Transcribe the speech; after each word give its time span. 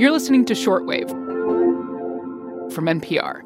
You're 0.00 0.12
listening 0.12 0.46
to 0.46 0.54
Shortwave 0.54 1.10
from 2.72 2.86
NPR. 2.86 3.42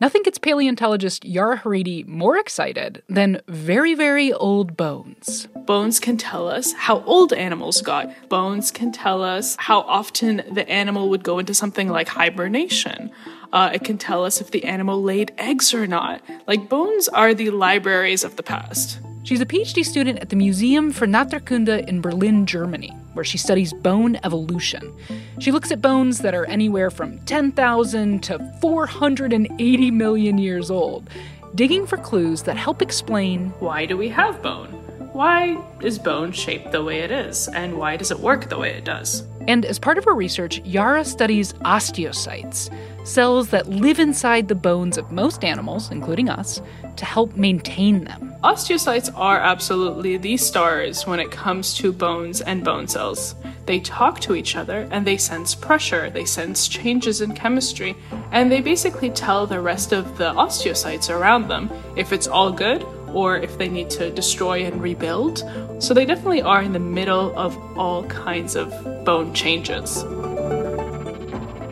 Nothing 0.00 0.24
gets 0.24 0.36
paleontologist 0.36 1.24
Yara 1.24 1.58
Haridy 1.58 2.04
more 2.08 2.36
excited 2.36 3.00
than 3.08 3.40
very, 3.46 3.94
very 3.94 4.32
old 4.32 4.76
bones. 4.76 5.46
Bones 5.64 6.00
can 6.00 6.16
tell 6.16 6.48
us 6.48 6.72
how 6.72 7.04
old 7.04 7.32
animals 7.32 7.82
got. 7.82 8.10
Bones 8.28 8.72
can 8.72 8.90
tell 8.90 9.22
us 9.22 9.54
how 9.60 9.82
often 9.82 10.42
the 10.50 10.68
animal 10.68 11.08
would 11.08 11.22
go 11.22 11.38
into 11.38 11.54
something 11.54 11.88
like 11.88 12.08
hibernation. 12.08 13.12
Uh, 13.52 13.70
it 13.72 13.84
can 13.84 13.96
tell 13.96 14.24
us 14.24 14.40
if 14.40 14.50
the 14.50 14.64
animal 14.64 15.00
laid 15.00 15.30
eggs 15.38 15.72
or 15.72 15.86
not. 15.86 16.20
Like, 16.48 16.68
bones 16.68 17.06
are 17.06 17.32
the 17.32 17.50
libraries 17.50 18.24
of 18.24 18.34
the 18.34 18.42
past. 18.42 18.98
She's 19.30 19.40
a 19.40 19.46
PhD 19.46 19.84
student 19.84 20.18
at 20.18 20.30
the 20.30 20.34
Museum 20.34 20.90
for 20.90 21.06
Naturkunde 21.06 21.86
in 21.86 22.00
Berlin, 22.00 22.46
Germany, 22.46 22.88
where 23.12 23.24
she 23.24 23.38
studies 23.38 23.72
bone 23.72 24.18
evolution. 24.24 24.92
She 25.38 25.52
looks 25.52 25.70
at 25.70 25.80
bones 25.80 26.18
that 26.22 26.34
are 26.34 26.46
anywhere 26.46 26.90
from 26.90 27.20
10,000 27.26 28.24
to 28.24 28.40
480 28.60 29.90
million 29.92 30.36
years 30.36 30.68
old, 30.68 31.08
digging 31.54 31.86
for 31.86 31.96
clues 31.96 32.42
that 32.42 32.56
help 32.56 32.82
explain 32.82 33.50
why 33.60 33.86
do 33.86 33.96
we 33.96 34.08
have 34.08 34.42
bone? 34.42 34.79
Why 35.20 35.62
is 35.82 35.98
bone 35.98 36.32
shaped 36.32 36.72
the 36.72 36.82
way 36.82 37.00
it 37.00 37.10
is? 37.10 37.46
And 37.48 37.76
why 37.76 37.98
does 37.98 38.10
it 38.10 38.18
work 38.18 38.48
the 38.48 38.56
way 38.56 38.70
it 38.70 38.86
does? 38.86 39.24
And 39.48 39.66
as 39.66 39.78
part 39.78 39.98
of 39.98 40.04
her 40.04 40.14
research, 40.14 40.62
Yara 40.64 41.04
studies 41.04 41.52
osteocytes, 41.52 42.74
cells 43.06 43.50
that 43.50 43.68
live 43.68 43.98
inside 43.98 44.48
the 44.48 44.54
bones 44.54 44.96
of 44.96 45.12
most 45.12 45.44
animals, 45.44 45.90
including 45.90 46.30
us, 46.30 46.62
to 46.96 47.04
help 47.04 47.36
maintain 47.36 48.04
them. 48.04 48.34
Osteocytes 48.42 49.12
are 49.14 49.38
absolutely 49.38 50.16
the 50.16 50.38
stars 50.38 51.06
when 51.06 51.20
it 51.20 51.30
comes 51.30 51.74
to 51.74 51.92
bones 51.92 52.40
and 52.40 52.64
bone 52.64 52.88
cells. 52.88 53.34
They 53.66 53.80
talk 53.80 54.20
to 54.20 54.34
each 54.34 54.56
other 54.56 54.88
and 54.90 55.06
they 55.06 55.18
sense 55.18 55.54
pressure, 55.54 56.08
they 56.08 56.24
sense 56.24 56.66
changes 56.66 57.20
in 57.20 57.34
chemistry, 57.34 57.94
and 58.32 58.50
they 58.50 58.62
basically 58.62 59.10
tell 59.10 59.46
the 59.46 59.60
rest 59.60 59.92
of 59.92 60.16
the 60.16 60.32
osteocytes 60.32 61.14
around 61.14 61.48
them 61.48 61.70
if 61.94 62.10
it's 62.10 62.26
all 62.26 62.50
good 62.50 62.86
or 63.14 63.36
if 63.36 63.58
they 63.58 63.68
need 63.68 63.90
to 63.90 64.10
destroy 64.10 64.64
and 64.64 64.80
rebuild. 64.82 65.44
So 65.78 65.94
they 65.94 66.04
definitely 66.04 66.42
are 66.42 66.62
in 66.62 66.72
the 66.72 66.78
middle 66.78 67.38
of 67.38 67.56
all 67.78 68.04
kinds 68.04 68.56
of 68.56 68.70
bone 69.04 69.34
changes. 69.34 70.02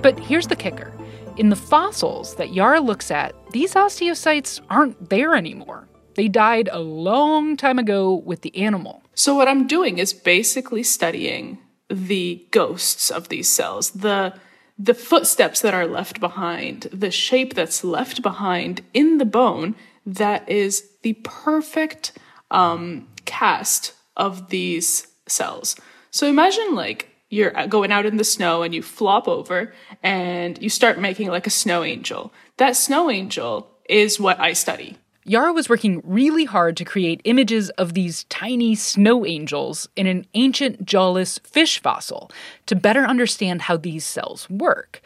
But 0.02 0.18
here's 0.18 0.46
the 0.46 0.56
kicker 0.56 0.92
in 1.36 1.50
the 1.50 1.56
fossils 1.56 2.34
that 2.34 2.52
Yara 2.52 2.80
looks 2.80 3.10
at, 3.10 3.32
these 3.52 3.74
osteocytes 3.74 4.60
aren't 4.68 5.08
there 5.08 5.34
anymore. 5.34 5.88
They 6.16 6.26
died 6.26 6.68
a 6.72 6.80
long 6.80 7.56
time 7.56 7.78
ago 7.78 8.14
with 8.14 8.42
the 8.42 8.56
animal. 8.56 9.02
So, 9.14 9.36
what 9.36 9.46
I'm 9.46 9.68
doing 9.68 9.98
is 9.98 10.12
basically 10.12 10.82
studying 10.82 11.58
the 11.88 12.44
ghosts 12.50 13.10
of 13.10 13.28
these 13.28 13.48
cells, 13.48 13.90
the 13.90 14.34
the 14.80 14.94
footsteps 14.94 15.60
that 15.60 15.74
are 15.74 15.86
left 15.86 16.20
behind, 16.20 16.82
the 16.92 17.10
shape 17.10 17.54
that's 17.54 17.82
left 17.82 18.22
behind 18.22 18.80
in 18.94 19.18
the 19.18 19.24
bone 19.24 19.74
that 20.08 20.48
is 20.48 20.88
the 21.02 21.12
perfect 21.24 22.12
um, 22.50 23.06
cast 23.24 23.94
of 24.16 24.48
these 24.48 25.06
cells. 25.26 25.76
So 26.10 26.26
imagine 26.26 26.74
like 26.74 27.10
you're 27.28 27.50
going 27.68 27.92
out 27.92 28.06
in 28.06 28.16
the 28.16 28.24
snow 28.24 28.62
and 28.62 28.74
you 28.74 28.82
flop 28.82 29.28
over 29.28 29.74
and 30.02 30.60
you 30.62 30.70
start 30.70 30.98
making 30.98 31.28
like 31.28 31.46
a 31.46 31.50
snow 31.50 31.84
angel. 31.84 32.32
That 32.56 32.74
snow 32.74 33.10
angel 33.10 33.70
is 33.88 34.18
what 34.18 34.40
I 34.40 34.54
study. 34.54 34.96
Yara 35.24 35.52
was 35.52 35.68
working 35.68 36.00
really 36.04 36.46
hard 36.46 36.74
to 36.78 36.86
create 36.86 37.20
images 37.24 37.68
of 37.70 37.92
these 37.92 38.24
tiny 38.24 38.74
snow 38.74 39.26
angels 39.26 39.86
in 39.94 40.06
an 40.06 40.24
ancient 40.32 40.86
jawless 40.86 41.38
fish 41.40 41.82
fossil 41.82 42.30
to 42.64 42.74
better 42.74 43.04
understand 43.04 43.60
how 43.60 43.76
these 43.76 44.06
cells 44.06 44.48
work. 44.48 45.02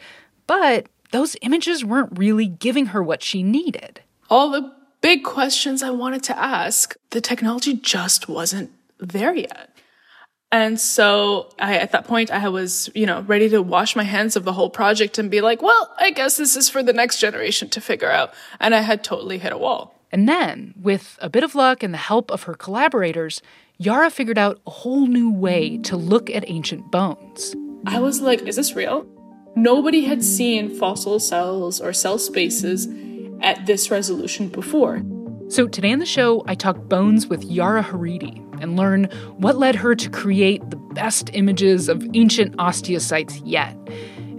But 0.47 0.87
those 1.11 1.35
images 1.41 1.83
weren't 1.83 2.17
really 2.17 2.47
giving 2.47 2.87
her 2.87 3.03
what 3.03 3.21
she 3.21 3.43
needed. 3.43 4.01
All 4.29 4.49
the 4.49 4.73
big 5.03 5.23
questions 5.23 5.83
I 5.83 5.91
wanted 5.91 6.23
to 6.23 6.39
ask, 6.39 6.95
the 7.11 7.21
technology 7.21 7.75
just 7.75 8.27
wasn't 8.27 8.71
there 8.97 9.35
yet. 9.35 9.69
And 10.51 10.79
so 10.79 11.49
I, 11.59 11.77
at 11.77 11.91
that 11.91 12.07
point, 12.07 12.31
I 12.31 12.47
was, 12.47 12.89
you 12.95 13.05
know, 13.05 13.21
ready 13.21 13.49
to 13.49 13.61
wash 13.61 13.95
my 13.95 14.03
hands 14.03 14.35
of 14.35 14.45
the 14.45 14.53
whole 14.53 14.69
project 14.69 15.19
and 15.19 15.29
be 15.29 15.41
like, 15.41 15.61
well, 15.61 15.93
I 15.99 16.11
guess 16.11 16.37
this 16.37 16.55
is 16.55 16.69
for 16.69 16.81
the 16.81 16.93
next 16.93 17.19
generation 17.19 17.69
to 17.69 17.81
figure 17.81 18.09
out. 18.09 18.33
And 18.59 18.73
I 18.73 18.79
had 18.79 19.03
totally 19.03 19.39
hit 19.39 19.51
a 19.51 19.57
wall. 19.57 19.99
And 20.11 20.29
then, 20.29 20.73
with 20.79 21.17
a 21.21 21.29
bit 21.29 21.43
of 21.43 21.55
luck 21.55 21.83
and 21.83 21.93
the 21.93 21.97
help 21.97 22.31
of 22.31 22.43
her 22.43 22.53
collaborators, 22.53 23.41
Yara 23.79 24.09
figured 24.09 24.37
out 24.37 24.61
a 24.65 24.69
whole 24.69 25.07
new 25.07 25.33
way 25.33 25.79
to 25.79 25.97
look 25.97 26.29
at 26.29 26.47
ancient 26.47 26.91
bones. 26.91 27.55
I 27.87 27.99
was 27.99 28.21
like, 28.21 28.43
is 28.43 28.55
this 28.55 28.75
real? 28.75 29.07
Nobody 29.55 30.05
had 30.05 30.23
seen 30.23 30.69
fossil 30.69 31.19
cells 31.19 31.81
or 31.81 31.93
cell 31.93 32.19
spaces 32.19 32.87
at 33.43 33.65
this 33.65 33.91
resolution 33.91 34.47
before. 34.47 35.03
So 35.49 35.67
today 35.67 35.91
on 35.91 35.99
the 35.99 36.05
show, 36.05 36.43
I 36.47 36.55
talk 36.55 36.77
bones 36.89 37.27
with 37.27 37.43
Yara 37.43 37.83
Haridy 37.83 38.41
and 38.61 38.75
learn 38.75 39.05
what 39.37 39.57
led 39.57 39.75
her 39.75 39.93
to 39.93 40.09
create 40.09 40.67
the 40.69 40.77
best 40.77 41.29
images 41.33 41.89
of 41.89 42.03
ancient 42.15 42.55
osteocytes 42.57 43.41
yet, 43.43 43.77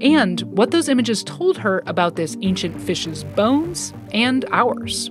and 0.00 0.40
what 0.42 0.70
those 0.70 0.88
images 0.88 1.22
told 1.22 1.58
her 1.58 1.82
about 1.86 2.16
this 2.16 2.36
ancient 2.42 2.80
fish's 2.80 3.22
bones 3.22 3.92
and 4.12 4.44
ours. 4.50 5.10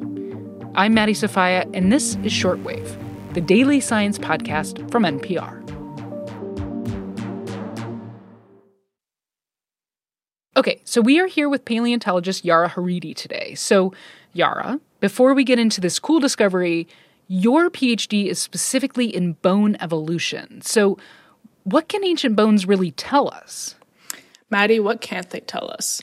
I'm 0.75 0.93
Maddie 0.93 1.13
Sofia, 1.13 1.65
and 1.73 1.91
this 1.91 2.15
is 2.23 2.33
Shortwave, 2.33 2.97
the 3.33 3.41
daily 3.41 3.79
science 3.79 4.17
podcast 4.17 4.91
from 4.91 5.03
NPR. 5.03 5.62
Okay, 10.63 10.79
so 10.85 11.01
we 11.01 11.19
are 11.19 11.27
here 11.27 11.49
with 11.49 11.65
paleontologist 11.65 12.45
Yara 12.45 12.69
Haridy 12.69 13.13
today. 13.13 13.53
So, 13.53 13.93
Yara, 14.31 14.79
before 15.01 15.33
we 15.33 15.43
get 15.43 15.59
into 15.59 15.81
this 15.81 15.99
cool 15.99 16.21
discovery, 16.21 16.87
your 17.27 17.69
PhD 17.69 18.27
is 18.27 18.39
specifically 18.39 19.13
in 19.13 19.33
bone 19.33 19.75
evolution. 19.81 20.61
So, 20.61 20.97
what 21.65 21.89
can 21.89 22.05
ancient 22.05 22.37
bones 22.37 22.65
really 22.65 22.91
tell 22.91 23.27
us? 23.27 23.75
Maddie, 24.49 24.79
what 24.79 25.01
can't 25.01 25.29
they 25.31 25.41
tell 25.41 25.69
us? 25.69 26.01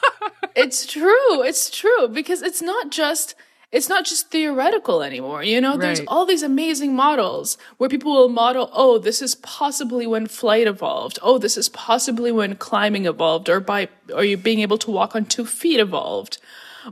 it's 0.54 0.84
true. 0.84 1.42
It's 1.42 1.70
true 1.70 2.08
because 2.08 2.42
it's 2.42 2.60
not 2.60 2.90
just 2.90 3.34
it's 3.72 3.88
not 3.88 4.04
just 4.04 4.30
theoretical 4.30 5.02
anymore. 5.02 5.42
You 5.42 5.60
know, 5.60 5.72
right. 5.72 5.80
there's 5.80 6.00
all 6.06 6.24
these 6.24 6.42
amazing 6.42 6.94
models 6.94 7.58
where 7.78 7.88
people 7.88 8.12
will 8.12 8.28
model, 8.28 8.70
oh, 8.72 8.98
this 8.98 9.20
is 9.20 9.34
possibly 9.36 10.06
when 10.06 10.26
flight 10.26 10.66
evolved. 10.66 11.18
Oh, 11.22 11.38
this 11.38 11.56
is 11.56 11.68
possibly 11.68 12.30
when 12.30 12.56
climbing 12.56 13.06
evolved 13.06 13.48
or 13.48 13.60
by, 13.60 13.88
or 14.14 14.24
you 14.24 14.36
being 14.36 14.60
able 14.60 14.78
to 14.78 14.90
walk 14.90 15.16
on 15.16 15.24
two 15.24 15.44
feet 15.44 15.80
evolved. 15.80 16.38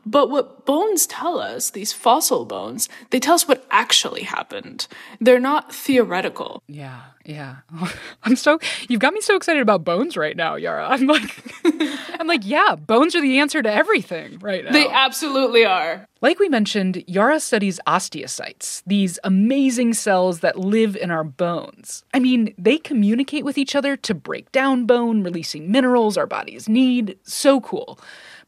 But 0.05 0.31
what 0.31 0.67
bones 0.67 1.07
tell 1.07 1.39
us, 1.39 1.71
these 1.71 1.93
fossil 1.93 2.45
bones, 2.45 2.89
they 3.11 3.21
tell 3.21 3.35
us 3.35 3.47
what 3.47 3.65
actually 3.71 4.23
happened. 4.23 4.87
They're 5.21 5.39
not 5.39 5.73
theoretical. 5.73 6.63
Yeah, 6.67 7.01
yeah. 7.25 7.57
I'm 8.23 8.37
so 8.37 8.59
you've 8.89 9.01
got 9.01 9.15
me 9.15 9.21
so 9.21 9.37
excited 9.37 9.63
about 9.63 9.85
bones 9.85 10.17
right 10.17 10.37
now, 10.37 10.57
Yara. 10.57 10.89
I'm 10.89 11.07
like 11.07 11.45
I'm 12.21 12.27
like, 12.27 12.45
yeah, 12.45 12.77
bones 12.77 13.15
are 13.15 13.21
the 13.21 13.39
answer 13.39 13.63
to 13.63 13.73
everything 13.73 14.39
right 14.41 14.65
now. 14.65 14.73
They 14.73 14.89
absolutely 14.89 15.65
are. 15.65 16.07
Like 16.21 16.39
we 16.39 16.49
mentioned, 16.49 17.05
Yara 17.07 17.41
studies 17.41 17.81
osteocytes, 17.87 18.83
these 18.87 19.19
amazing 19.25 19.95
cells 19.95 20.41
that 20.41 20.59
live 20.59 20.97
in 20.97 21.11
our 21.11 21.25
bones. 21.25 22.05
I 22.15 22.19
mean, 22.19 22.55
they 22.57 22.79
communicate 22.79 23.45
with 23.45 23.59
each 23.59 23.75
other 23.77 23.97
to 23.97 24.15
break 24.15 24.51
down 24.53 24.87
bone, 24.87 25.23
releasing 25.23 25.71
minerals 25.71 26.17
our 26.17 26.27
bodies 26.27 26.69
need. 26.69 27.19
So 27.25 27.61
cool. 27.61 27.99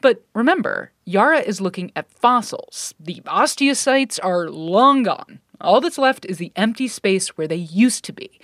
But 0.00 0.22
remember, 0.34 0.92
Yara 1.04 1.40
is 1.40 1.60
looking 1.60 1.92
at 1.96 2.10
fossils. 2.10 2.94
The 3.00 3.22
osteocytes 3.26 4.18
are 4.22 4.48
long 4.48 5.02
gone. 5.02 5.40
All 5.60 5.80
that's 5.80 5.98
left 5.98 6.24
is 6.26 6.38
the 6.38 6.52
empty 6.56 6.88
space 6.88 7.36
where 7.36 7.48
they 7.48 7.56
used 7.56 8.04
to 8.04 8.12
be. 8.12 8.40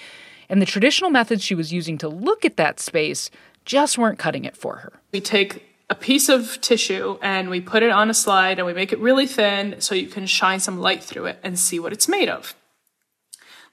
And 0.49 0.61
the 0.61 0.67
traditional 0.67 1.11
methods 1.11 1.43
she 1.43 1.55
was 1.55 1.73
using 1.73 1.97
to 1.99 2.09
look 2.09 2.45
at 2.45 2.57
that 2.57 2.81
space 2.81 3.31
just 3.65 3.99
weren't 3.99 4.19
cutting 4.19 4.45
it 4.45 4.57
for 4.57 4.77
her. 4.77 5.01
We 5.13 5.21
take 5.21 5.65
a 5.91 5.95
piece 5.95 6.29
of 6.29 6.61
tissue 6.61 7.19
and 7.21 7.51
we 7.51 7.61
put 7.61 7.83
it 7.83 7.91
on 7.91 8.09
a 8.09 8.15
slide 8.15 8.59
and 8.59 8.67
we 8.67 8.73
make 8.73 8.93
it 8.93 8.99
really 8.99 9.27
thin 9.27 9.77
so 9.79 9.95
you 9.95 10.07
can 10.07 10.27
shine 10.27 10.59
some 10.59 10.79
light 10.79 11.05
through 11.05 11.27
it 11.27 11.39
and 11.43 11.59
see 11.59 11.79
what 11.79 11.93
it's 11.93 12.09
made 12.09 12.29
of. 12.29 12.55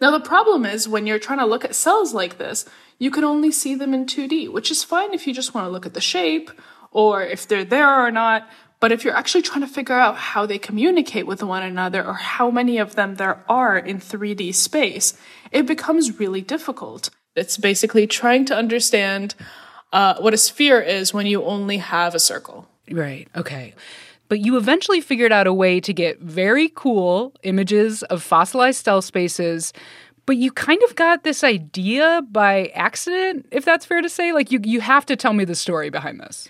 Now, 0.01 0.11
the 0.11 0.19
problem 0.19 0.65
is 0.65 0.87
when 0.87 1.07
you're 1.07 1.19
trying 1.19 1.39
to 1.39 1.45
look 1.45 1.65
at 1.65 1.75
cells 1.75 2.13
like 2.13 2.37
this, 2.37 2.65
you 2.97 3.11
can 3.11 3.23
only 3.23 3.51
see 3.51 3.75
them 3.75 3.93
in 3.93 4.05
2D, 4.05 4.51
which 4.51 4.71
is 4.71 4.83
fine 4.83 5.13
if 5.13 5.27
you 5.27 5.33
just 5.33 5.53
want 5.53 5.65
to 5.65 5.71
look 5.71 5.85
at 5.85 5.93
the 5.93 6.01
shape 6.01 6.51
or 6.91 7.23
if 7.23 7.47
they're 7.47 7.65
there 7.65 8.05
or 8.05 8.11
not. 8.11 8.49
But 8.79 8.91
if 8.91 9.03
you're 9.03 9.15
actually 9.15 9.41
trying 9.41 9.61
to 9.61 9.67
figure 9.67 9.95
out 9.95 10.15
how 10.15 10.45
they 10.45 10.57
communicate 10.57 11.27
with 11.27 11.43
one 11.43 11.63
another 11.63 12.05
or 12.05 12.13
how 12.13 12.49
many 12.49 12.77
of 12.77 12.95
them 12.95 13.15
there 13.15 13.43
are 13.49 13.77
in 13.77 13.99
3D 13.99 14.55
space, 14.55 15.17
it 15.51 15.65
becomes 15.65 16.19
really 16.19 16.41
difficult. 16.41 17.09
It's 17.35 17.57
basically 17.57 18.07
trying 18.07 18.45
to 18.45 18.55
understand 18.55 19.35
uh, 19.91 20.15
what 20.19 20.33
a 20.33 20.37
sphere 20.37 20.81
is 20.81 21.13
when 21.13 21.25
you 21.25 21.43
only 21.43 21.77
have 21.77 22.15
a 22.15 22.19
circle. 22.19 22.67
Right. 22.91 23.27
Okay. 23.35 23.73
But 24.27 24.39
you 24.41 24.57
eventually 24.57 25.01
figured 25.01 25.31
out 25.31 25.47
a 25.47 25.53
way 25.53 25.79
to 25.79 25.93
get 25.93 26.19
very 26.19 26.69
cool 26.75 27.33
images 27.43 28.03
of 28.03 28.21
fossilized 28.21 28.85
cell 28.85 29.01
spaces 29.01 29.73
But 30.29 30.37
you 30.37 30.51
kind 30.51 30.79
of 30.83 30.95
got 30.95 31.23
this 31.23 31.43
idea 31.43 32.21
by 32.29 32.67
accident, 32.75 33.47
if 33.49 33.65
that's 33.65 33.83
fair 33.83 33.99
to 33.99 34.09
say. 34.09 34.31
Like 34.31 34.51
you 34.51 34.59
you 34.63 34.79
have 34.79 35.03
to 35.07 35.15
tell 35.15 35.33
me 35.33 35.43
the 35.43 35.55
story 35.55 35.89
behind 35.89 36.19
this. 36.19 36.49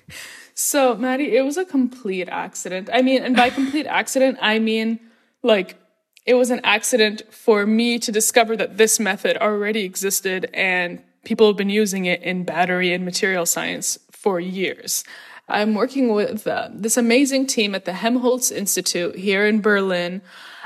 So, 0.53 0.97
Maddie, 0.97 1.38
it 1.38 1.45
was 1.45 1.56
a 1.56 1.63
complete 1.63 2.27
accident. 2.27 2.89
I 2.92 3.01
mean, 3.01 3.24
and 3.24 3.38
by 3.38 3.50
complete 3.62 3.85
accident, 3.85 4.38
I 4.42 4.59
mean 4.59 5.00
like 5.44 5.77
it 6.25 6.33
was 6.33 6.50
an 6.51 6.59
accident 6.65 7.21
for 7.31 7.65
me 7.65 8.00
to 8.00 8.12
discover 8.12 8.57
that 8.57 8.75
this 8.75 9.00
method 9.00 9.38
already 9.38 9.85
existed 9.85 10.50
and 10.53 11.01
people 11.24 11.48
have 11.48 11.57
been 11.57 11.69
using 11.69 12.06
it 12.06 12.21
in 12.24 12.44
battery 12.44 12.94
and 12.94 13.06
material 13.06 13.45
science 13.45 14.00
for 14.12 14.39
years. 14.39 15.04
I'm 15.48 15.74
working 15.74 16.13
with 16.13 16.45
uh, 16.45 16.69
this 16.71 16.98
amazing 16.98 17.48
team 17.48 17.74
at 17.74 17.86
the 17.86 17.94
Helmholtz 17.94 18.51
Institute 18.51 19.16
here 19.16 19.48
in 19.48 19.62
Berlin. 19.62 20.21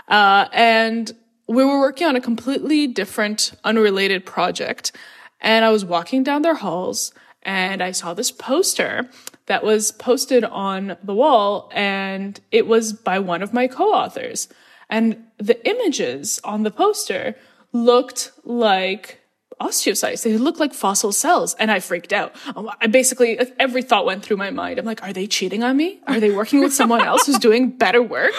Uh, 0.08 0.48
and 0.52 1.12
we 1.48 1.64
were 1.64 1.80
working 1.80 2.08
on 2.08 2.16
a 2.16 2.22
completely 2.22 2.88
different, 2.88 3.54
unrelated 3.64 4.26
project. 4.26 4.92
And 5.40 5.64
I 5.64 5.70
was 5.70 5.86
walking 5.86 6.24
down 6.24 6.42
their 6.42 6.56
halls 6.56 7.14
and 7.44 7.82
I 7.82 7.92
saw 7.92 8.14
this 8.14 8.32
poster 8.32 9.10
that 9.46 9.64
was 9.64 9.92
posted 9.92 10.44
on 10.46 10.98
the 11.04 11.14
wall 11.14 11.70
and 11.74 12.40
it 12.52 12.68
was 12.68 12.94
by 12.94 13.20
one 13.20 13.42
of 13.42 13.54
my 13.54 13.68
co-authors. 13.68 14.48
And 14.90 15.26
the 15.38 15.66
images 15.68 16.40
on 16.44 16.64
the 16.64 16.72
poster 16.72 17.36
looked 17.72 18.32
like 18.44 19.23
osteocytes. 19.60 20.24
They 20.24 20.38
look 20.38 20.60
like 20.60 20.74
fossil 20.74 21.12
cells. 21.12 21.56
And 21.56 21.72
I 21.72 21.80
freaked 21.80 22.14
out. 22.14 22.36
Um, 22.56 22.70
I 22.82 22.88
basically, 22.88 23.40
every 23.60 23.82
thought 23.82 24.06
went 24.06 24.24
through 24.24 24.38
my 24.38 24.50
mind. 24.50 24.80
I'm 24.80 24.86
like, 24.86 25.04
are 25.04 25.14
they 25.14 25.28
cheating 25.28 25.64
on 25.64 25.78
me? 25.78 26.00
Are 26.08 26.20
they 26.20 26.32
working 26.32 26.60
with 26.60 26.74
someone 26.74 27.02
else 27.02 27.26
who's 27.26 27.40
doing 27.40 27.70
better 27.70 28.02
work? 28.02 28.34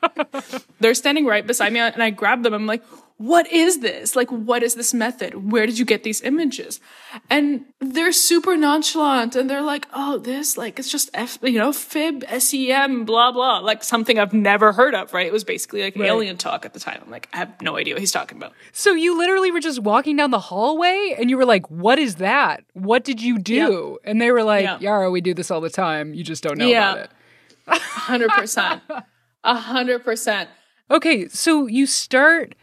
They're 0.80 0.94
standing 0.94 1.26
right 1.26 1.46
beside 1.46 1.72
me 1.72 1.80
and 1.80 2.02
I 2.02 2.10
grab 2.10 2.42
them. 2.42 2.54
I'm 2.54 2.66
like, 2.66 2.82
what 3.20 3.52
is 3.52 3.80
this? 3.80 4.16
Like, 4.16 4.30
what 4.30 4.62
is 4.62 4.76
this 4.76 4.94
method? 4.94 5.52
Where 5.52 5.66
did 5.66 5.78
you 5.78 5.84
get 5.84 6.04
these 6.04 6.22
images? 6.22 6.80
And 7.28 7.66
they're 7.78 8.12
super 8.12 8.56
nonchalant 8.56 9.36
and 9.36 9.50
they're 9.50 9.60
like, 9.60 9.86
oh, 9.92 10.16
this, 10.16 10.56
like, 10.56 10.78
it's 10.78 10.90
just 10.90 11.10
F, 11.12 11.38
you 11.42 11.58
know, 11.58 11.70
fib, 11.70 12.24
SEM, 12.38 13.04
blah, 13.04 13.30
blah, 13.30 13.58
like 13.58 13.84
something 13.84 14.18
I've 14.18 14.32
never 14.32 14.72
heard 14.72 14.94
of, 14.94 15.12
right? 15.12 15.26
It 15.26 15.34
was 15.34 15.44
basically 15.44 15.82
like 15.82 15.96
right. 15.96 16.06
alien 16.06 16.38
talk 16.38 16.64
at 16.64 16.72
the 16.72 16.80
time. 16.80 16.98
I'm 17.04 17.10
like, 17.10 17.28
I 17.34 17.36
have 17.36 17.60
no 17.60 17.76
idea 17.76 17.92
what 17.92 18.00
he's 18.00 18.10
talking 18.10 18.38
about. 18.38 18.54
So 18.72 18.94
you 18.94 19.18
literally 19.18 19.50
were 19.50 19.60
just 19.60 19.80
walking 19.80 20.16
down 20.16 20.30
the 20.30 20.40
hallway 20.40 21.14
and 21.18 21.28
you 21.28 21.36
were 21.36 21.44
like, 21.44 21.70
what 21.70 21.98
is 21.98 22.14
that? 22.14 22.64
What 22.72 23.04
did 23.04 23.20
you 23.20 23.38
do? 23.38 23.98
And 24.02 24.18
they 24.18 24.30
were 24.30 24.44
like, 24.44 24.80
Yara, 24.80 25.10
we 25.10 25.20
do 25.20 25.34
this 25.34 25.50
all 25.50 25.60
the 25.60 25.68
time. 25.68 26.14
You 26.14 26.24
just 26.24 26.42
don't 26.42 26.56
know 26.56 26.66
yeah. 26.66 26.92
about 26.92 27.04
it. 27.04 27.82
100%. 27.82 29.04
100%. 29.44 30.48
Okay, 30.92 31.28
so 31.28 31.68
you 31.68 31.86
start 31.86 32.56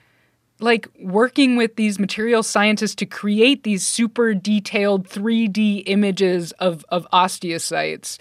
like 0.59 0.87
working 0.99 1.55
with 1.55 1.75
these 1.75 1.99
material 1.99 2.43
scientists 2.43 2.95
to 2.95 3.05
create 3.05 3.63
these 3.63 3.85
super 3.85 4.33
detailed 4.33 5.07
3D 5.07 5.83
images 5.85 6.51
of 6.53 6.85
of 6.89 7.07
osteocytes. 7.13 8.17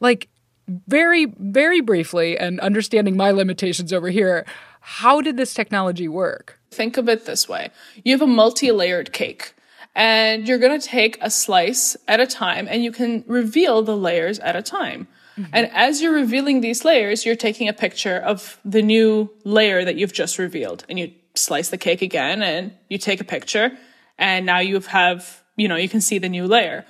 Like 0.00 0.28
very 0.66 1.26
very 1.38 1.80
briefly 1.80 2.38
and 2.38 2.58
understanding 2.60 3.16
my 3.16 3.30
limitations 3.30 3.92
over 3.92 4.08
here, 4.08 4.46
how 4.80 5.20
did 5.20 5.36
this 5.36 5.54
technology 5.54 6.08
work? 6.08 6.58
Think 6.70 6.96
of 6.96 7.08
it 7.08 7.26
this 7.26 7.48
way. 7.48 7.70
You 8.04 8.12
have 8.12 8.22
a 8.22 8.26
multi-layered 8.26 9.12
cake 9.12 9.54
and 9.94 10.48
you're 10.48 10.58
going 10.58 10.78
to 10.78 10.86
take 10.86 11.18
a 11.20 11.30
slice 11.30 11.96
at 12.08 12.20
a 12.20 12.26
time 12.26 12.66
and 12.68 12.82
you 12.82 12.92
can 12.92 13.24
reveal 13.26 13.82
the 13.82 13.96
layers 13.96 14.38
at 14.40 14.56
a 14.56 14.62
time. 14.62 15.06
Mm-hmm. 15.38 15.50
And 15.52 15.70
as 15.72 16.00
you're 16.00 16.12
revealing 16.12 16.60
these 16.60 16.84
layers, 16.84 17.24
you're 17.24 17.36
taking 17.36 17.68
a 17.68 17.72
picture 17.72 18.16
of 18.16 18.58
the 18.64 18.82
new 18.82 19.30
layer 19.44 19.84
that 19.84 19.96
you've 19.96 20.12
just 20.12 20.38
revealed 20.38 20.84
and 20.88 20.98
you 20.98 21.12
slice 21.34 21.68
the 21.68 21.78
cake 21.78 22.02
again 22.02 22.42
and 22.42 22.72
you 22.88 22.98
take 22.98 23.20
a 23.20 23.24
picture 23.24 23.72
and 24.18 24.46
now 24.46 24.58
you 24.58 24.80
have, 24.80 25.42
you 25.56 25.68
know, 25.68 25.76
you 25.76 25.88
can 25.88 26.00
see 26.00 26.18
the 26.18 26.28
new 26.28 26.46
layer. 26.46 26.84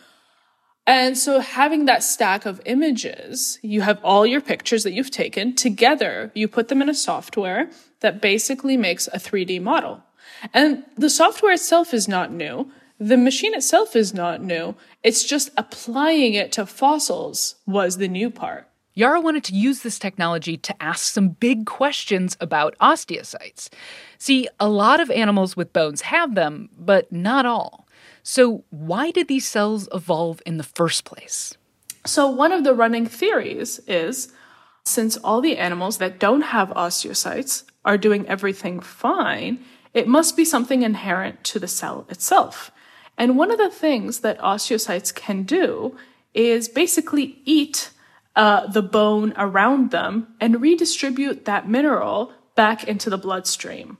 And 0.86 1.16
so 1.16 1.40
having 1.40 1.86
that 1.86 2.02
stack 2.02 2.44
of 2.44 2.60
images, 2.66 3.58
you 3.62 3.80
have 3.80 3.98
all 4.04 4.26
your 4.26 4.42
pictures 4.42 4.82
that 4.84 4.92
you've 4.92 5.10
taken 5.10 5.54
together, 5.54 6.30
you 6.34 6.46
put 6.46 6.68
them 6.68 6.82
in 6.82 6.90
a 6.90 6.94
software 6.94 7.70
that 8.00 8.20
basically 8.20 8.76
makes 8.76 9.06
a 9.08 9.18
3D 9.18 9.62
model. 9.62 10.02
And 10.52 10.84
the 10.96 11.08
software 11.08 11.54
itself 11.54 11.94
is 11.94 12.06
not 12.06 12.32
new. 12.32 12.70
The 13.00 13.16
machine 13.16 13.54
itself 13.54 13.96
is 13.96 14.12
not 14.12 14.42
new. 14.42 14.76
It's 15.02 15.24
just 15.24 15.50
applying 15.56 16.34
it 16.34 16.52
to 16.52 16.66
fossils 16.66 17.56
was 17.66 17.96
the 17.96 18.08
new 18.08 18.30
part. 18.30 18.68
Yara 18.94 19.20
wanted 19.20 19.42
to 19.44 19.54
use 19.54 19.80
this 19.80 19.98
technology 19.98 20.56
to 20.56 20.82
ask 20.82 21.12
some 21.12 21.28
big 21.28 21.66
questions 21.66 22.36
about 22.40 22.78
osteocytes. 22.78 23.68
See, 24.18 24.48
a 24.60 24.68
lot 24.68 25.00
of 25.00 25.10
animals 25.10 25.56
with 25.56 25.72
bones 25.72 26.02
have 26.02 26.36
them, 26.36 26.68
but 26.78 27.10
not 27.10 27.44
all. 27.44 27.88
So, 28.22 28.64
why 28.70 29.10
did 29.10 29.28
these 29.28 29.46
cells 29.46 29.88
evolve 29.92 30.40
in 30.46 30.56
the 30.56 30.62
first 30.62 31.04
place? 31.04 31.56
So, 32.06 32.28
one 32.28 32.52
of 32.52 32.62
the 32.62 32.74
running 32.74 33.06
theories 33.06 33.80
is 33.86 34.32
since 34.84 35.16
all 35.16 35.40
the 35.40 35.56
animals 35.56 35.98
that 35.98 36.20
don't 36.20 36.42
have 36.42 36.68
osteocytes 36.70 37.64
are 37.84 37.98
doing 37.98 38.26
everything 38.28 38.80
fine, 38.80 39.58
it 39.92 40.06
must 40.06 40.36
be 40.36 40.44
something 40.44 40.82
inherent 40.82 41.42
to 41.44 41.58
the 41.58 41.68
cell 41.68 42.06
itself. 42.08 42.70
And 43.18 43.36
one 43.36 43.50
of 43.50 43.58
the 43.58 43.70
things 43.70 44.20
that 44.20 44.38
osteocytes 44.38 45.14
can 45.14 45.42
do 45.42 45.96
is 46.32 46.68
basically 46.68 47.38
eat 47.44 47.90
uh, 48.36 48.66
the 48.66 48.82
bone 48.82 49.32
around 49.36 49.90
them 49.90 50.34
and 50.40 50.60
redistribute 50.60 51.44
that 51.44 51.68
mineral 51.68 52.32
back 52.54 52.84
into 52.84 53.10
the 53.10 53.18
bloodstream. 53.18 53.98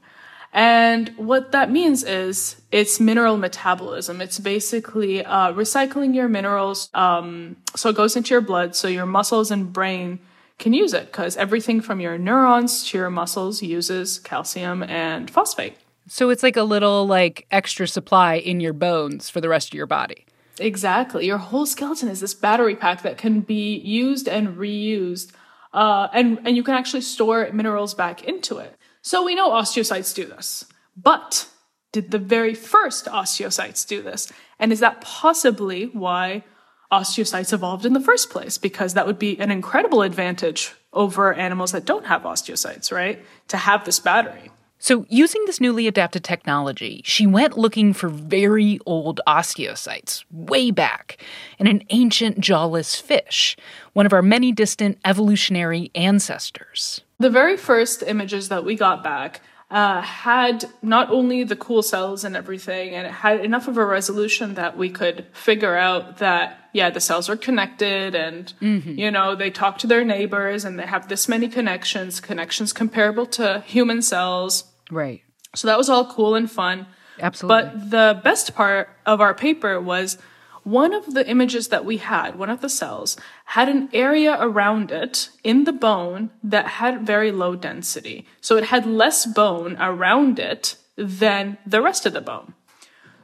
And 0.52 1.08
what 1.16 1.50
that 1.50 1.70
means 1.70 2.04
is 2.04 2.62
it's 2.70 3.00
mineral 3.00 3.36
metabolism. 3.36 4.20
It's 4.20 4.38
basically 4.38 5.24
uh, 5.24 5.52
recycling 5.52 6.14
your 6.14 6.28
minerals. 6.28 6.90
Um, 6.94 7.56
so 7.74 7.88
it 7.88 7.96
goes 7.96 8.14
into 8.14 8.34
your 8.34 8.40
blood, 8.40 8.76
so 8.76 8.86
your 8.86 9.06
muscles 9.06 9.50
and 9.50 9.72
brain 9.72 10.20
can 10.60 10.72
use 10.72 10.94
it 10.94 11.06
because 11.06 11.36
everything 11.36 11.80
from 11.80 12.00
your 12.00 12.16
neurons 12.18 12.88
to 12.88 12.98
your 12.98 13.10
muscles 13.10 13.62
uses 13.62 14.20
calcium 14.20 14.84
and 14.84 15.28
phosphate. 15.28 15.74
So 16.06 16.30
it's 16.30 16.44
like 16.44 16.56
a 16.56 16.62
little 16.62 17.06
like 17.06 17.46
extra 17.50 17.88
supply 17.88 18.34
in 18.36 18.60
your 18.60 18.72
bones 18.72 19.28
for 19.28 19.40
the 19.40 19.48
rest 19.48 19.68
of 19.68 19.74
your 19.74 19.86
body. 19.86 20.24
Exactly. 20.58 21.26
Your 21.26 21.38
whole 21.38 21.66
skeleton 21.66 22.08
is 22.08 22.20
this 22.20 22.34
battery 22.34 22.76
pack 22.76 23.02
that 23.02 23.18
can 23.18 23.40
be 23.40 23.76
used 23.78 24.28
and 24.28 24.56
reused. 24.56 25.32
Uh, 25.72 26.08
and, 26.12 26.38
and 26.44 26.56
you 26.56 26.62
can 26.62 26.74
actually 26.74 27.00
store 27.00 27.50
minerals 27.52 27.94
back 27.94 28.22
into 28.24 28.58
it. 28.58 28.76
So 29.02 29.24
we 29.24 29.34
know 29.34 29.50
osteocytes 29.50 30.14
do 30.14 30.24
this. 30.24 30.66
But 30.96 31.48
did 31.92 32.10
the 32.10 32.18
very 32.18 32.54
first 32.54 33.06
osteocytes 33.06 33.86
do 33.86 34.00
this? 34.00 34.32
And 34.58 34.72
is 34.72 34.80
that 34.80 35.00
possibly 35.00 35.86
why 35.86 36.44
osteocytes 36.92 37.52
evolved 37.52 37.84
in 37.84 37.92
the 37.92 38.00
first 38.00 38.30
place? 38.30 38.56
Because 38.56 38.94
that 38.94 39.06
would 39.06 39.18
be 39.18 39.38
an 39.40 39.50
incredible 39.50 40.02
advantage 40.02 40.72
over 40.92 41.34
animals 41.34 41.72
that 41.72 41.84
don't 41.84 42.06
have 42.06 42.22
osteocytes, 42.22 42.92
right? 42.92 43.24
To 43.48 43.56
have 43.56 43.84
this 43.84 43.98
battery. 43.98 44.50
So, 44.78 45.06
using 45.08 45.42
this 45.46 45.60
newly 45.60 45.86
adapted 45.86 46.24
technology, 46.24 47.00
she 47.04 47.26
went 47.26 47.56
looking 47.56 47.94
for 47.94 48.08
very 48.08 48.78
old 48.84 49.20
osteocytes, 49.26 50.24
way 50.30 50.70
back, 50.70 51.16
in 51.58 51.66
an 51.66 51.82
ancient 51.90 52.38
jawless 52.40 52.96
fish, 52.96 53.56
one 53.94 54.04
of 54.04 54.12
our 54.12 54.20
many 54.20 54.52
distant 54.52 54.98
evolutionary 55.04 55.90
ancestors. 55.94 57.00
The 57.18 57.30
very 57.30 57.56
first 57.56 58.02
images 58.02 58.50
that 58.50 58.64
we 58.64 58.74
got 58.74 59.02
back 59.02 59.40
uh, 59.74 60.00
had 60.00 60.64
not 60.80 61.10
only 61.10 61.44
the 61.44 61.56
cool 61.56 61.82
cells 61.82 62.24
and 62.24 62.34
everything, 62.34 62.94
and 62.94 63.06
it 63.06 63.12
had 63.12 63.44
enough 63.44 63.68
of 63.68 63.76
a 63.76 63.84
resolution 63.84 64.54
that 64.54 64.78
we 64.78 64.88
could 64.88 65.26
figure 65.32 65.76
out 65.76 66.18
that, 66.18 66.70
yeah, 66.72 66.88
the 66.88 67.00
cells 67.00 67.28
are 67.28 67.36
connected 67.36 68.14
and, 68.14 68.54
mm-hmm. 68.62 68.98
you 68.98 69.10
know, 69.10 69.34
they 69.34 69.50
talk 69.50 69.76
to 69.78 69.86
their 69.86 70.04
neighbors 70.04 70.64
and 70.64 70.78
they 70.78 70.86
have 70.86 71.08
this 71.08 71.28
many 71.28 71.48
connections, 71.48 72.20
connections 72.20 72.72
comparable 72.72 73.26
to 73.26 73.62
human 73.66 74.00
cells 74.00 74.64
Right. 74.90 75.22
So 75.54 75.68
that 75.68 75.78
was 75.78 75.88
all 75.88 76.06
cool 76.06 76.34
and 76.34 76.50
fun. 76.50 76.86
Absolutely. 77.20 77.70
But 77.70 77.90
the 77.90 78.20
best 78.22 78.54
part 78.54 78.88
of 79.06 79.20
our 79.20 79.34
paper 79.34 79.80
was 79.80 80.18
one 80.64 80.92
of 80.92 81.14
the 81.14 81.28
images 81.28 81.68
that 81.68 81.84
we 81.84 81.98
had, 81.98 82.36
one 82.36 82.50
of 82.50 82.60
the 82.60 82.68
cells, 82.68 83.16
had 83.44 83.68
an 83.68 83.88
area 83.92 84.36
around 84.40 84.90
it 84.90 85.28
in 85.42 85.64
the 85.64 85.72
bone 85.72 86.30
that 86.42 86.66
had 86.66 87.06
very 87.06 87.30
low 87.30 87.54
density. 87.54 88.26
So 88.40 88.56
it 88.56 88.64
had 88.64 88.86
less 88.86 89.26
bone 89.26 89.76
around 89.78 90.38
it 90.38 90.76
than 90.96 91.58
the 91.66 91.82
rest 91.82 92.06
of 92.06 92.12
the 92.14 92.20
bone, 92.20 92.54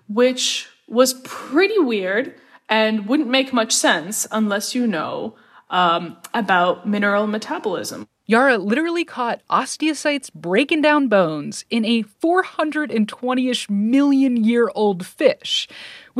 which 0.09 0.69
was 0.87 1.15
pretty 1.25 1.79
weird 1.79 2.35
and 2.69 3.07
wouldn't 3.07 3.29
make 3.29 3.53
much 3.53 3.73
sense 3.73 4.27
unless 4.31 4.75
you 4.75 4.87
know 4.87 5.35
um, 5.71 6.17
about 6.35 6.87
mineral 6.87 7.27
metabolism. 7.27 8.07
Yara 8.31 8.59
literally 8.59 9.05
caught 9.05 9.41
osteocytes 9.51 10.33
breaking 10.33 10.81
down 10.81 11.09
bones 11.09 11.65
in 11.69 11.85
a 11.85 12.03
420 12.03 13.49
ish 13.49 13.69
million 13.69 14.37
year 14.37 14.71
old 14.77 15.05
fish, 15.05 15.67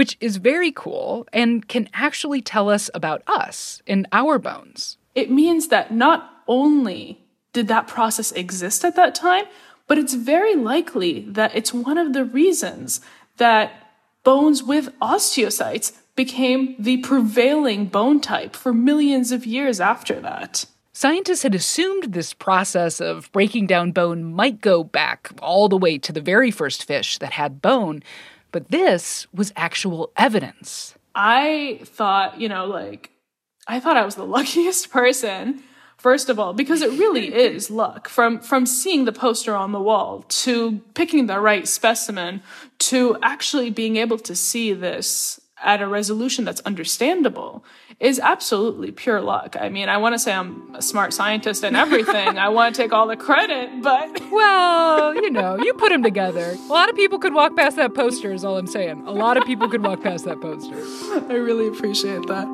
which 0.01 0.17
is 0.19 0.39
very 0.39 0.73
cool 0.73 1.29
and 1.31 1.69
can 1.69 1.87
actually 1.93 2.41
tell 2.41 2.71
us 2.71 2.89
about 2.95 3.23
us 3.27 3.83
and 3.87 4.09
our 4.13 4.39
bones. 4.39 4.97
It 5.15 5.31
means 5.31 5.69
that 5.69 5.93
not 5.93 6.43
only 6.49 7.21
did 7.53 7.69
that 7.69 7.87
process 7.87 8.33
exist 8.33 8.83
at 8.83 8.97
that 8.97 9.15
time, 9.15 9.45
but 9.87 9.99
it's 9.99 10.15
very 10.15 10.55
likely 10.55 11.27
that 11.29 11.55
it's 11.55 11.75
one 11.75 11.99
of 11.99 12.15
the 12.15 12.25
reasons 12.25 13.03
that 13.37 13.93
bones 14.25 14.63
with 14.63 14.89
osteocytes 15.01 15.93
became 16.17 16.77
the 16.79 16.97
prevailing 17.03 17.85
bone 17.85 18.23
type 18.23 18.57
for 18.57 18.73
millions 18.73 19.31
of 19.33 19.45
years 19.45 19.81
after 19.83 20.19
that. 20.19 20.65
Scientists 20.95 21.43
had 21.43 21.55
assumed 21.55 22.15
this 22.15 22.33
process 22.33 23.03
of 23.03 23.31
breaking 23.33 23.67
down 23.67 23.93
bone 23.93 24.25
might 24.25 24.63
go 24.63 24.83
back 24.83 25.31
all 25.43 25.69
the 25.69 25.77
way 25.77 25.99
to 25.99 26.11
the 26.11 26.23
very 26.23 26.51
first 26.51 26.87
fish 26.87 27.19
that 27.19 27.33
had 27.33 27.61
bone, 27.61 28.03
but 28.53 28.69
this 28.71 29.27
was 29.33 29.53
actual 29.57 30.13
evidence. 30.17 30.95
I 31.15 31.81
thought, 31.85 32.41
you 32.41 32.49
know, 32.49 32.67
like, 32.67 33.11
I 33.67 33.81
thought 33.81 33.97
I 33.97 34.05
was 34.05 34.15
the 34.15 34.25
luckiest 34.37 34.91
person 34.91 35.63
first 36.01 36.31
of 36.31 36.39
all 36.39 36.55
because 36.55 36.81
it 36.81 36.91
really 36.99 37.33
is 37.35 37.71
luck 37.71 38.09
from 38.09 38.41
from 38.41 38.65
seeing 38.67 39.05
the 39.05 39.13
poster 39.13 39.55
on 39.55 39.73
the 39.73 39.81
wall 39.81 40.25
to 40.29 40.81
picking 40.95 41.27
the 41.27 41.39
right 41.39 41.69
specimen 41.69 42.43
to 42.79 43.17
actually 43.23 43.71
being 43.71 43.97
able 43.97 44.19
to 44.19 44.35
see 44.35 44.73
this 44.73 45.41
at 45.63 45.83
a 45.83 45.87
resolution 45.87 46.45
that's 46.45 46.61
understandable 46.63 47.65
is 47.99 48.19
absolutely 48.19 48.91
pure 48.91 49.21
luck. 49.21 49.57
I 49.61 49.69
mean, 49.69 49.89
I 49.89 49.99
want 49.99 50.15
to 50.15 50.19
say 50.19 50.33
I'm 50.33 50.75
a 50.75 50.83
smart 50.83 51.13
scientist 51.13 51.63
and 51.65 51.77
everything. 51.77 52.39
I 52.39 52.49
want 52.49 52.75
to 52.75 52.83
take 52.83 52.93
all 52.93 53.07
the 53.07 53.17
credit, 53.17 53.83
but 53.83 54.21
well, 54.31 55.15
you 55.15 55.31
know, 55.31 55.59
you 55.59 55.75
put 55.75 55.91
them 55.91 56.03
together. 56.03 56.57
A 56.59 56.73
lot 56.73 56.89
of 56.89 56.97
people 56.97 57.19
could 57.19 57.35
walk 57.35 57.57
past 57.57 57.77
that 57.77 57.95
poster 57.95 58.33
is 58.33 58.45
all 58.45 58.57
I'm 58.57 58.67
saying. 58.67 59.07
A 59.07 59.13
lot 59.13 59.37
of 59.37 59.45
people 59.45 59.69
could 59.69 59.83
walk 59.83 60.03
past 60.03 60.25
that 60.25 60.41
poster. 60.41 60.77
I 61.31 61.35
really 61.35 61.69
appreciate 61.69 62.27
that. 62.29 62.49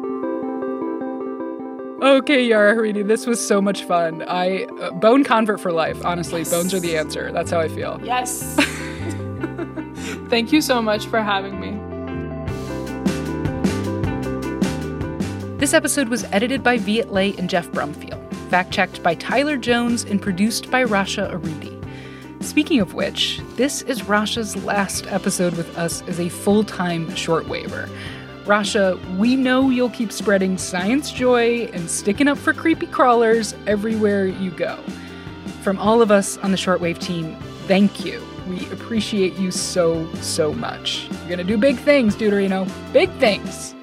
Okay, 2.02 2.44
Yara 2.44 2.74
Haridy, 2.74 3.06
this 3.06 3.26
was 3.26 3.44
so 3.44 3.62
much 3.62 3.84
fun. 3.84 4.22
I 4.28 4.64
uh, 4.64 4.90
bone 4.90 5.24
convert 5.24 5.60
for 5.60 5.72
life. 5.72 6.04
Honestly, 6.04 6.40
yes. 6.40 6.50
bones 6.50 6.74
are 6.74 6.80
the 6.80 6.96
answer. 6.96 7.32
That's 7.32 7.50
how 7.50 7.58
I 7.58 7.68
feel. 7.68 7.98
Yes. 8.04 8.54
Thank 10.28 10.52
you 10.52 10.60
so 10.60 10.82
much 10.82 11.06
for 11.06 11.22
having 11.22 11.58
me. 11.58 11.65
This 15.66 15.74
episode 15.74 16.08
was 16.10 16.22
edited 16.30 16.62
by 16.62 16.78
Viet 16.78 17.12
Le 17.12 17.34
and 17.38 17.50
Jeff 17.50 17.68
Brumfiel, 17.72 18.32
fact 18.50 18.70
checked 18.70 19.02
by 19.02 19.16
Tyler 19.16 19.56
Jones, 19.56 20.04
and 20.04 20.22
produced 20.22 20.70
by 20.70 20.84
Rasha 20.84 21.28
Aridi. 21.34 21.74
Speaking 22.40 22.78
of 22.78 22.94
which, 22.94 23.40
this 23.56 23.82
is 23.82 24.02
Rasha's 24.02 24.54
last 24.64 25.08
episode 25.08 25.54
with 25.54 25.76
us 25.76 26.02
as 26.02 26.20
a 26.20 26.28
full 26.28 26.62
time 26.62 27.08
shortwaver. 27.08 27.90
Rasha, 28.44 29.18
we 29.18 29.34
know 29.34 29.68
you'll 29.68 29.90
keep 29.90 30.12
spreading 30.12 30.56
science 30.56 31.10
joy 31.10 31.68
and 31.72 31.90
sticking 31.90 32.28
up 32.28 32.38
for 32.38 32.52
creepy 32.52 32.86
crawlers 32.86 33.52
everywhere 33.66 34.24
you 34.24 34.52
go. 34.52 34.78
From 35.62 35.80
all 35.80 36.00
of 36.00 36.12
us 36.12 36.38
on 36.38 36.52
the 36.52 36.56
shortwave 36.56 37.00
team, 37.00 37.34
thank 37.66 38.04
you. 38.04 38.24
We 38.48 38.60
appreciate 38.70 39.34
you 39.34 39.50
so, 39.50 40.08
so 40.14 40.54
much. 40.54 41.08
You're 41.10 41.30
gonna 41.30 41.42
do 41.42 41.58
big 41.58 41.76
things, 41.76 42.14
Deuterino. 42.14 42.70
Big 42.92 43.10
things! 43.14 43.75